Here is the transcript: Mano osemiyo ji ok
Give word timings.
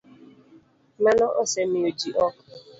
Mano 1.03 1.25
osemiyo 1.41 1.89
ji 1.99 2.09
ok 2.27 2.35